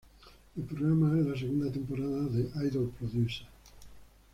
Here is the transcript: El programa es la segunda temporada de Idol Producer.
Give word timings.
El 0.57 0.63
programa 0.63 1.19
es 1.19 1.27
la 1.27 1.37
segunda 1.37 1.71
temporada 1.71 2.21
de 2.25 2.49
Idol 2.65 2.91
Producer. 2.97 3.45